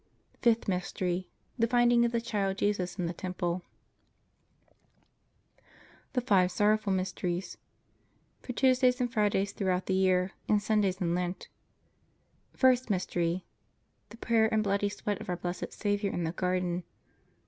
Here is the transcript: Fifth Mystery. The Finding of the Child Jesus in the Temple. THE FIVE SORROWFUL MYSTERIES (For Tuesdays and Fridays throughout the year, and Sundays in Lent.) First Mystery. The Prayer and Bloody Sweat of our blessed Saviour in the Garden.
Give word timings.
Fifth 0.41 0.67
Mystery. 0.67 1.29
The 1.59 1.67
Finding 1.67 2.05
of 2.05 2.11
the 2.11 2.21
Child 2.21 2.57
Jesus 2.57 2.97
in 2.97 3.05
the 3.05 3.13
Temple. 3.13 3.61
THE 6.13 6.21
FIVE 6.21 6.49
SORROWFUL 6.49 6.91
MYSTERIES 6.91 7.59
(For 8.41 8.53
Tuesdays 8.53 8.99
and 8.99 9.13
Fridays 9.13 9.51
throughout 9.51 9.85
the 9.85 9.93
year, 9.93 10.31
and 10.49 10.59
Sundays 10.59 10.99
in 10.99 11.13
Lent.) 11.13 11.49
First 12.55 12.89
Mystery. 12.89 13.45
The 14.09 14.17
Prayer 14.17 14.51
and 14.51 14.63
Bloody 14.63 14.89
Sweat 14.89 15.21
of 15.21 15.29
our 15.29 15.37
blessed 15.37 15.71
Saviour 15.71 16.11
in 16.11 16.23
the 16.23 16.31
Garden. 16.31 16.81